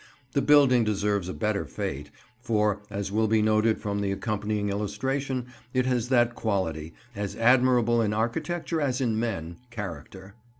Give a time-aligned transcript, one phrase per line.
[0.31, 2.09] The building deserves a better fate,
[2.39, 8.01] for, as will be noted from the accompanying illustration, it has that quality, as admirable
[8.01, 10.33] in architecture as in men, character.